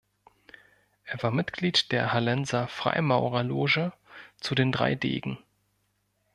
Er 1.03 1.21
war 1.21 1.29
Mitglied 1.29 1.91
der 1.91 2.11
Hallenser 2.11 2.67
Freimaurerloge 2.67 3.93
„Zu 4.39 4.55
den 4.55 4.71
drei 4.71 4.95
Degen“. 4.95 5.37